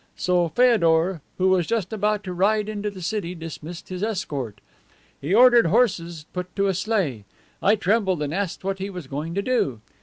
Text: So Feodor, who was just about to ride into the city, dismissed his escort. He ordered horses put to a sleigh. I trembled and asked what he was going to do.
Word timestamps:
So 0.15 0.47
Feodor, 0.49 1.21
who 1.37 1.49
was 1.49 1.67
just 1.67 1.93
about 1.93 2.23
to 2.23 2.33
ride 2.33 2.67
into 2.67 2.89
the 2.89 3.03
city, 3.03 3.35
dismissed 3.35 3.89
his 3.89 4.01
escort. 4.01 4.59
He 5.21 5.31
ordered 5.31 5.67
horses 5.67 6.25
put 6.33 6.55
to 6.55 6.65
a 6.65 6.73
sleigh. 6.73 7.23
I 7.61 7.75
trembled 7.75 8.23
and 8.23 8.33
asked 8.33 8.63
what 8.63 8.79
he 8.79 8.89
was 8.89 9.05
going 9.05 9.35
to 9.35 9.43
do. 9.43 9.79